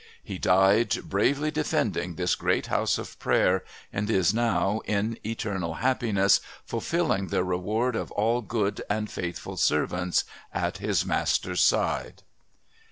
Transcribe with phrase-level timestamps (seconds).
[0.23, 3.63] "'He died, bravely defending this great house of Prayer,
[3.93, 10.23] and is now, in eternal happiness, fulfilling the reward of all good and faithful servants,
[10.55, 12.23] at his Master's side.'"